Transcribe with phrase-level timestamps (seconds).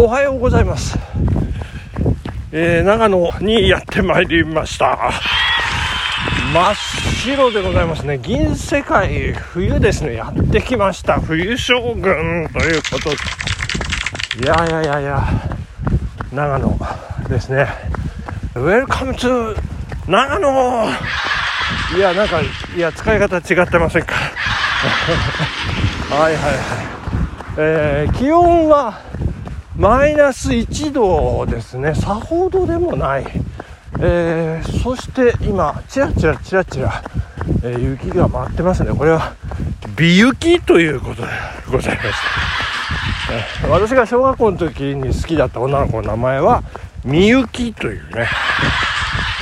[0.00, 0.96] おはようございます、
[2.52, 5.10] えー長野にやってまいりました。
[6.54, 6.74] 真っ
[7.24, 8.18] 白でございますね。
[8.18, 10.14] 銀世界冬ですね。
[10.14, 11.18] やってきました。
[11.20, 13.10] 冬将軍ということ。
[13.10, 13.14] い
[14.46, 15.26] やいやいやいや
[16.32, 16.78] 長野
[17.28, 17.66] ですね。
[18.54, 19.56] Welcome to
[20.06, 20.86] 長野。
[21.96, 22.44] いやなんかい
[22.78, 24.14] や使い方違ってませんか。
[26.08, 26.40] はいはいはい。
[27.58, 29.07] えー気温は
[29.78, 31.94] マイナス1度ですね。
[31.94, 33.24] さほどでもない、
[34.00, 37.00] えーそして今ちらちらちらちら、
[37.62, 38.92] えー雪が舞ってますね。
[38.92, 39.36] これは
[39.96, 41.28] 美雪ということで
[41.70, 46.64] ございましたえ私が小学校の時に好きだった女の子の名前は
[47.04, 48.26] みゆきというね、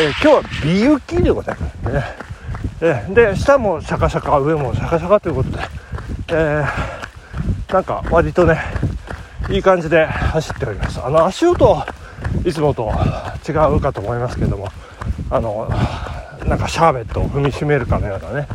[0.00, 2.04] えー今日は美雪でございますね、
[2.80, 5.62] えーで下もシャカシャカ上もシャカシャカということで、
[6.30, 8.60] えーなんか割とね
[9.50, 11.00] いい感じで走っております。
[11.02, 11.82] あの足音
[12.44, 12.90] いつもと
[13.48, 14.68] 違うかと思いますけども
[15.30, 15.68] あの
[16.46, 18.48] なんかシャーベットを踏みしめるかのようなね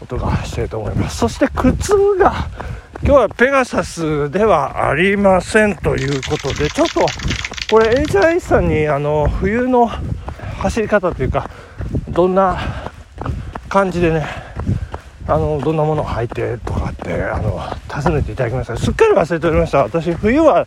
[0.00, 1.18] 音がしていると思います。
[1.18, 2.48] そして靴が
[3.04, 7.06] 今日はペガサスではありませんということでちょっと
[7.70, 9.90] これ HI さんにあの冬の
[10.58, 11.48] 走り方というか
[12.08, 12.58] どんな
[13.68, 14.26] 感じでね
[15.26, 18.76] あのどんなものを履いてとかってあの尋ねていただきました。
[18.76, 19.82] すっかり忘れておりました。
[19.82, 20.66] 私冬は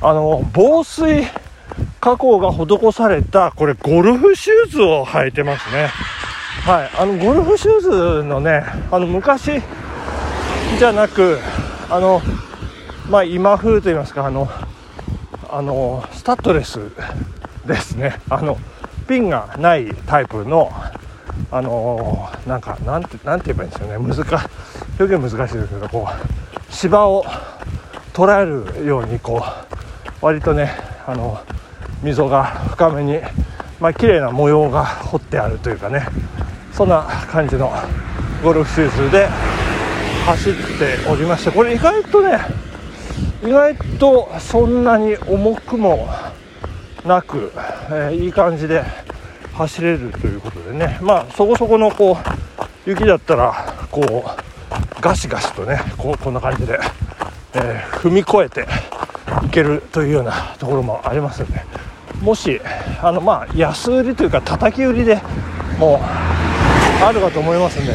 [0.00, 1.26] あの防水
[2.00, 5.88] 加工が施されたこれゴルフシューズを履いてますね。
[6.64, 6.90] はい。
[6.98, 9.62] あのゴルフシューズのねあの昔
[10.78, 11.38] じゃなく
[11.88, 12.20] あの
[13.08, 14.48] まあ今風といいますかあの
[15.50, 16.78] あのスタッドレス
[17.66, 18.20] ですね。
[18.28, 18.58] あの
[19.08, 20.70] ピンがないタイプの
[21.50, 24.14] あのなんかなんてなんて言えばいいんですよね。
[24.14, 24.24] 難
[25.00, 27.24] 表現難しいですけどこう芝を
[28.12, 28.44] 捉え
[28.82, 30.72] るようにこう割とね
[31.06, 31.40] あの
[32.02, 33.18] 溝が深めに
[33.80, 36.06] まあ綺麗な模様が彫ってあるというかね
[36.74, 37.72] そんな感じの
[38.44, 39.26] ゴルフシューズで
[40.26, 42.38] 走っておりましてこれ意外とね
[43.42, 46.08] 意外とそんなに重くも
[47.06, 47.52] なく、
[47.88, 48.84] えーいい感じで
[49.54, 52.18] 走れるということでねまあそこそこのこ
[52.86, 54.49] う雪だったらこう
[55.00, 56.78] ガシガシとねここんな感じで、
[57.54, 58.66] えー踏み越えて
[59.46, 61.64] いけるというようなところもありますので。
[62.22, 62.60] もし
[63.02, 65.22] あのまあ安売りというか叩き売りで
[65.78, 65.98] もう
[67.02, 67.94] あるかと思いますんで。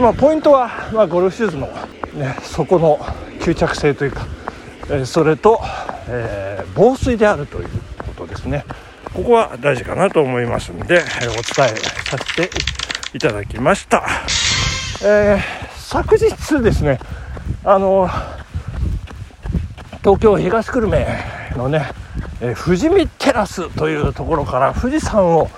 [0.00, 1.66] まあポイントは、まあ、ゴルフシューズの、
[2.14, 2.98] ね、底の
[3.40, 4.26] 吸着性というか、
[4.88, 5.60] えーそれと、
[6.08, 8.64] えー防水であるということですね。
[9.12, 11.42] ここは大事かなと思いますので、えお伝え
[12.04, 12.50] させて
[13.14, 14.04] いただきました、
[15.02, 15.57] えー
[15.90, 16.98] 昨日ですね
[17.64, 18.10] あの
[20.00, 21.06] 東京東久留米
[21.56, 21.86] のね、
[22.42, 25.48] え富士見テラスというところから富士山を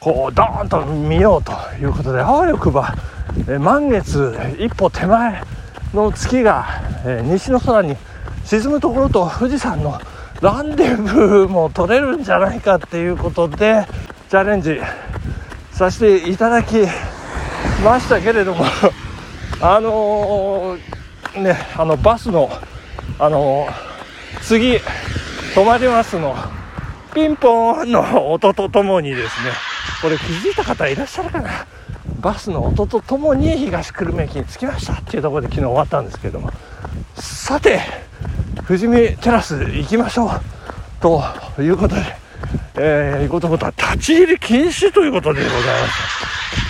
[0.00, 2.96] こうドーンと見ようということであわよくば、
[3.48, 5.40] え満月一歩手前
[5.94, 6.66] の月が、
[7.04, 7.96] え西の空に
[8.44, 10.00] 沈むところと富士山の
[10.40, 13.86] ランデブーも取れるんじゃないかっていうことで
[14.30, 14.80] チャレンジ
[15.70, 16.74] させていただき
[17.84, 18.64] ましたけれども
[19.60, 22.50] あのーねあのバスの
[23.18, 24.76] あのー次
[25.54, 26.36] 止まりますの
[27.14, 29.50] ピンポンの音とともにですね
[30.02, 31.66] これ気づいた方いらっしゃるかな。
[32.20, 36.50] バスの音とともに東久留米駅に着きましたっていうところで昨日終わったんですけども。
[37.14, 37.80] さて
[38.66, 40.30] 富士見テラス行きましょう
[41.00, 41.22] と
[41.62, 42.02] いうことで、
[42.76, 45.88] えー、行こうと思ったら立ち入り禁止ということでございま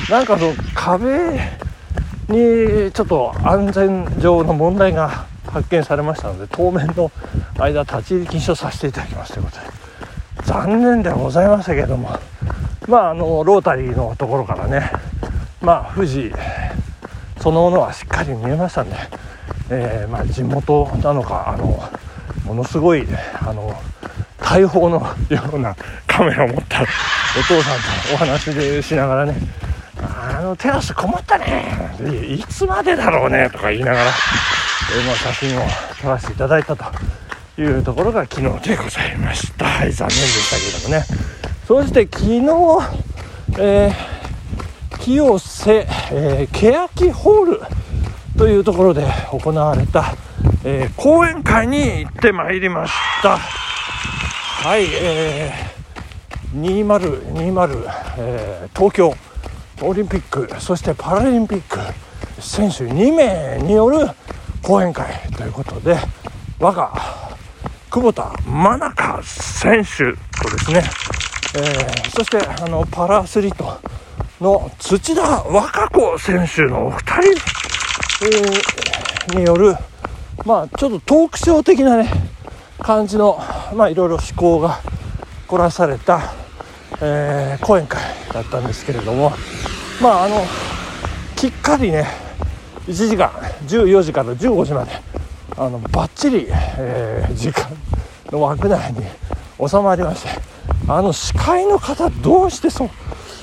[0.07, 1.41] すなんかその壁
[2.28, 7.10] にちょっと安全上の問題が発見されましたので当面の
[7.59, 9.66] 間立ち入り禁止をさせていただきますということで
[10.44, 12.10] 残念ではございましたけれども
[12.88, 14.91] まああのロータリーのところからね
[15.60, 16.32] まあ富士
[17.41, 18.97] そのものはしっかり見えましたんで、
[19.70, 21.81] えーまあ、地元なのかあの
[22.44, 23.06] ものすごい
[23.40, 23.72] あの
[24.38, 25.75] 大砲のような
[26.06, 26.84] カメラを持ったお
[27.43, 29.34] 父さんとお話でしながらね
[30.46, 31.96] のテラス困ったね。
[32.28, 35.62] いつまでだろうねとか言いながら、えーまあ、写真を
[36.00, 36.84] 撮らせていただいたと
[37.60, 39.64] いうところが昨日でございました。
[39.64, 41.04] はい残念でしたけれどもね。
[41.66, 44.16] そして昨日、えー
[45.00, 47.60] 清瀬、えー、欅ホール
[48.37, 50.16] というところで行われた、
[50.64, 53.38] えー講演会に行ってまいりました。
[53.38, 57.88] はいえー、2020、
[58.19, 59.14] えー東京。
[59.82, 61.78] オリンピックそしてパラリンピック
[62.40, 64.08] 選手2名による
[64.62, 65.06] 講演会
[65.37, 65.96] ということで
[66.58, 66.93] 我が
[67.90, 70.12] 久保田真中選手
[70.43, 70.82] とですね、
[71.56, 73.78] えー、そしてあのパラアスリート
[74.40, 79.75] の土田和歌子選手のお二人、えー、による、
[80.44, 82.11] まあ、ちょっとトークショー的なね
[82.79, 83.38] 感じの、
[83.75, 84.81] まあ、いろいろ思考が
[85.46, 86.34] 凝らされた、
[87.00, 88.00] えー、講演会
[88.32, 89.32] だったんですけれども
[90.00, 90.44] まああの
[91.37, 92.06] きっかりね
[92.87, 93.31] 1時間
[93.66, 94.93] 14時から15時まで
[95.56, 97.69] あのバッチリ、えー、時間
[98.31, 99.00] の枠内に
[99.66, 100.28] 収まりまして
[100.88, 102.88] あの司会の方どうしてそ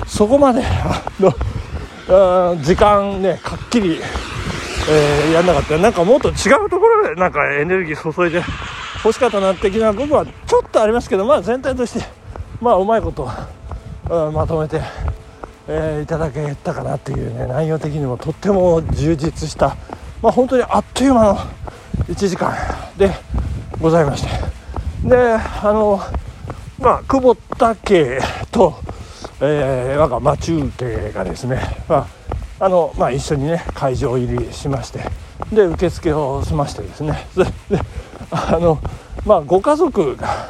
[0.07, 3.99] そこまであの時間ねかっきり、
[4.89, 5.77] えー、やんなかった。
[5.77, 8.43] なんかもっと違うところでなんかエネルギー注いで
[9.03, 12.05] 欲しかったな的な部分はちょっとありますけどまあ全体として
[12.61, 13.29] まあうまいこと、
[14.09, 14.81] うん、まとめて
[15.67, 19.77] えー、いただけたかなっていうね内容的にもとっても充実した、
[20.21, 21.37] まあ、本当にあっという間の
[22.07, 22.53] 1時間
[22.97, 23.11] で
[23.79, 24.53] ございまして。
[25.07, 25.99] であの
[26.79, 28.19] まあ久保田家
[28.51, 28.75] と、
[29.41, 32.07] えー、我が魔中家がですね、ま
[32.59, 35.01] ああのまあ、一緒にね会場入りしまして。
[35.51, 37.27] で受付をしましてですね。
[37.35, 37.45] で
[38.31, 38.79] あの
[39.25, 40.49] まあご家族が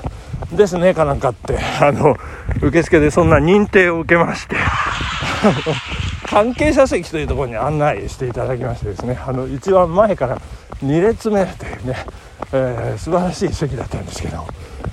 [0.55, 1.57] ですねかなんかって。
[1.81, 2.15] あの
[2.61, 4.55] 受付でそんな認定を受けまして。
[6.27, 9.19] 関係者席というところに案内していただきましてですね。
[9.25, 10.37] あの一番前から
[10.83, 12.05] 2列目というね、
[12.51, 14.45] えー、素晴らしい席だったんですけど。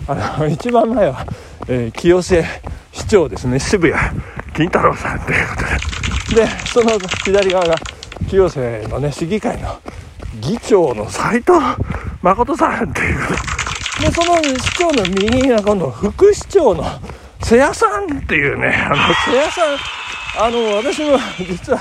[0.07, 1.25] あの一番前は、
[1.69, 2.45] えー、清瀬
[2.93, 3.61] 市長ですね。
[3.61, 4.21] 渋谷
[4.55, 5.57] 金太郎さんというこ
[6.29, 6.43] とで。
[6.43, 7.75] でその左側が
[8.29, 9.81] 清瀬のね市議会の
[10.41, 11.53] 議長の斉藤
[12.23, 13.60] 誠さんということで。
[14.01, 16.85] でその市長の右が今度副市長の
[17.43, 18.97] 瀬谷さんっていうねあの
[19.33, 20.01] 瀬谷さん。
[20.39, 21.81] あの私も実は、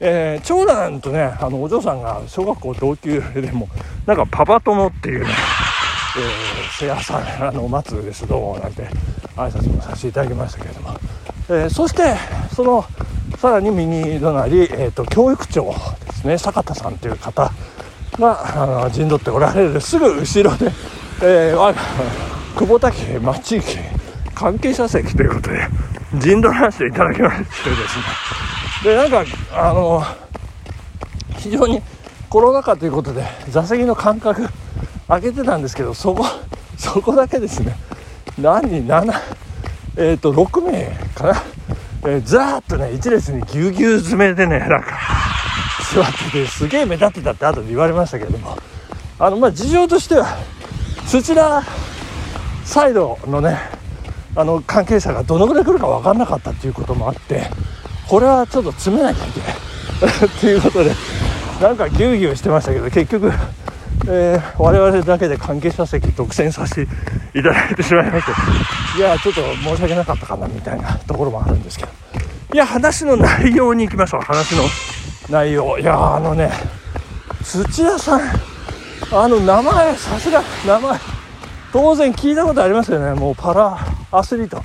[0.00, 3.68] えー、長男とねあのお嬢さんが小学校同級でも
[4.06, 5.30] なんかパパ友っていうね、
[6.18, 8.86] えー、瀬谷さんあの松ですどうもなんて
[9.34, 10.90] 挨拶もさせていただきましたけれども、
[11.48, 12.14] えー、そして
[12.54, 12.84] その
[13.38, 15.72] さらに右隣、えーと、教育長
[16.06, 17.50] ですね坂田さんという方
[18.18, 20.70] があの陣取っておられるすぐ後ろで、
[21.22, 21.74] えー、
[22.58, 23.62] 久保田家町家
[24.34, 25.68] 関係者席ということで
[26.14, 30.02] 陣取らせていただきましてですねでなんかあの
[31.36, 31.82] 非常に
[32.30, 34.48] コロナ禍ということで座席の間隔
[35.08, 36.24] 空けてたんですけどそこ
[36.78, 37.76] そこだけですね
[38.38, 39.12] 何人7
[39.98, 41.42] えっ、ー、と6名かな、
[42.04, 44.98] えー、ザーッとね一列にぎゅうぎゅう詰めでねなんか
[45.94, 48.56] 座っててすげえ目立ってたって後で言われましたけれども。
[49.22, 50.38] あのまあ事情としては
[51.10, 51.60] 土田
[52.64, 53.58] サイドのね
[54.36, 57.50] あの関係者がどのぐらい来るか分かんなかったっていうこともあって
[58.08, 59.50] これはちょっと詰めなきゃいけない。
[60.24, 60.92] っていうことで
[61.60, 63.32] なんかぎゅうぎゅうしてましたけど結局、
[64.06, 66.88] えー、我々だけで関係者席独占させて
[67.34, 71.90] いただいてしまいましていやちょっと申し訳なかったかなみたいなところもあるんですけど。
[72.54, 74.20] いや話の内容に行きましょう。
[74.20, 74.62] 話の
[75.28, 75.76] 内容。
[75.76, 76.52] いやあのね
[77.42, 78.20] 土屋さん
[79.12, 80.98] あの名前さすが名前。
[81.72, 83.18] 当然聞いたことありますよね。
[83.18, 83.78] もうパラ
[84.12, 84.62] アスリート。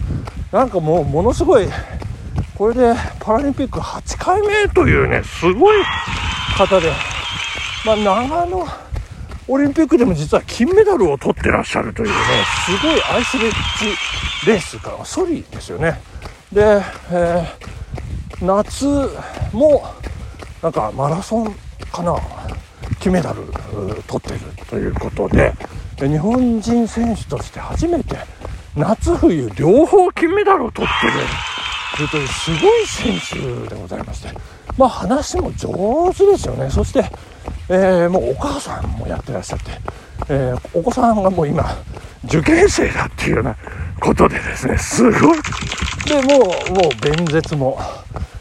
[0.52, 1.68] なんかもうものすごい
[2.56, 5.84] これでパラリンピック8回目というねすごい
[6.58, 6.92] 方で、
[7.86, 8.68] まあ、長野
[9.48, 12.16] オリンピックでも実は金メダルを取ってらっしゃるというね
[12.66, 13.52] すごいアイスレッ
[14.44, 16.00] ジレースからソリですよね。
[16.52, 18.86] で、えー、夏
[19.52, 19.84] も
[20.62, 21.56] なんかマラソン
[21.92, 22.16] かな。
[23.06, 23.44] 金メダル
[24.08, 25.54] 取ってるということで
[25.96, 28.16] で日本人選手として初めて
[28.76, 30.90] 夏冬両方金メダルを取っ
[31.96, 34.30] てるというすごい選手でございまして
[34.76, 36.72] まあ話も上手ですよね。
[36.72, 37.06] そして、
[37.70, 39.72] えー、もうお母さんもやってらっしゃって、
[40.28, 41.64] えー、お子さんがもう今
[42.26, 43.56] 受験生だっていうような
[44.00, 45.40] ことでですねすごい。
[46.08, 47.78] でもうもう弁舌も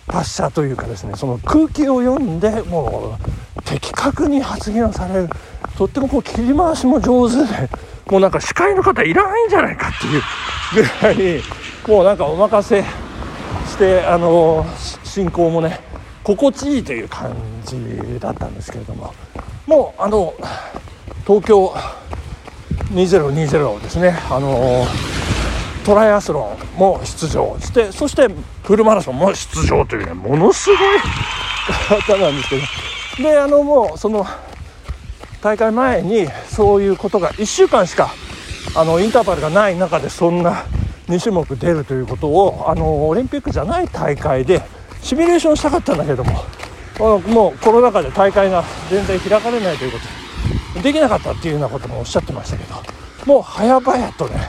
[0.06, 3.18] 達者というかですねその空気を読んでも
[3.58, 5.28] う的確に発言をされる
[5.76, 7.68] とってもこう切り回しも上手で
[8.10, 10.22] もうなんか司会の方いらないんじゃないかっていう
[10.74, 11.42] ぐらい
[11.88, 12.82] もうなんかお任せ
[13.66, 14.64] してあの
[15.02, 15.80] 進行もね
[16.22, 17.34] 心地いいという感
[17.64, 19.12] じだったんですけれども
[19.66, 20.34] もうあの
[21.26, 21.74] 東京
[22.92, 24.84] 2020ですねあの
[25.84, 28.28] トライアスロンも出場してそして
[28.62, 32.62] フルマラソンも出場というねものすごい方なんですけど。
[33.16, 34.26] であのもうその
[35.40, 38.12] 大会前にそういうことが1週間しか
[38.74, 40.64] あのインターバルがない中でそんな
[41.08, 44.62] 2種目出るということをあのオリンピックじゃない大会で
[45.02, 46.32] シミュレーションしたかったんだけども
[47.28, 52.74] もうコロナ禍で大会が全然開かれないということでできなかったっていうようなこともおっしゃってましたけど
[53.26, 54.48] もう早々とね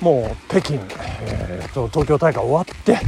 [0.00, 0.80] もう北京、
[1.22, 2.98] えーと、東京大会終わって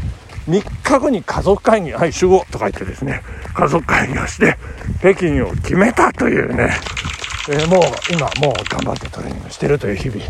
[0.48, 3.22] 3日後に家族会議はい集合とか言ってですね
[3.54, 4.58] 家族会議をして
[4.98, 6.70] 北京を決めたというね、
[7.48, 7.82] えー、もう
[8.12, 10.20] 今もう頑張ってトレーニングしてるという日々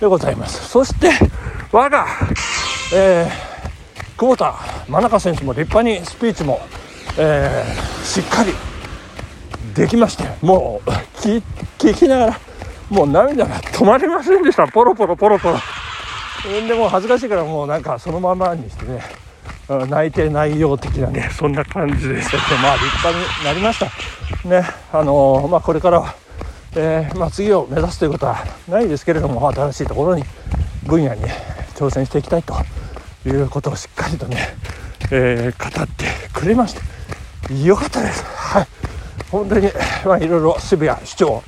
[0.00, 0.68] でございます。
[0.68, 1.10] そして
[1.72, 2.06] 我が、
[2.94, 4.54] えー、久保田
[4.88, 6.60] 真中選手も立派にスピーチも、
[7.18, 8.52] えー、しっかり
[9.74, 11.42] できましてもう聞
[11.94, 12.40] きながら
[12.90, 14.66] もう涙が止まりませんでした。
[14.66, 15.58] ポロポロポロポロ。
[16.66, 19.02] でも恥ずかしいからもうなんかそのままにしてね
[19.68, 21.28] 泣いて内容的なね。
[21.36, 24.48] そんな感じでしたけどまあ立派になりました。
[24.48, 26.14] ねあのー、まあこれからは、
[26.74, 30.24] えー、まあ、次を目指すということはないですけれども新しいところに
[30.86, 31.22] 分野に
[31.74, 32.54] 挑戦していきたいと
[33.26, 34.56] いうことをしっかりとね、
[35.10, 38.24] えー、語ってくれましたよかったです。
[38.24, 38.66] はい。
[39.30, 39.68] 本当に
[40.06, 41.42] まあいろいろ渋谷市長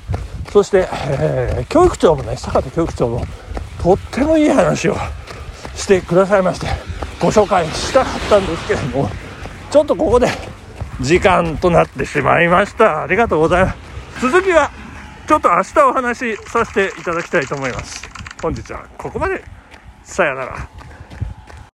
[0.53, 3.25] そして、えー、教育長もね坂田教育長も
[3.83, 4.97] とってもいい話を
[5.75, 6.67] してくださいまして
[7.21, 9.09] ご紹介したかったんですけれども
[9.71, 10.29] ちょっとここで
[11.01, 13.03] 時間となってしまいました。
[13.03, 14.21] ありがとうございます。
[14.21, 14.71] 続きは
[15.27, 18.07] ちょっと明日お話しさせていただきたいと思います。
[18.43, 19.43] 本日はここまで。
[20.03, 20.80] さよなら。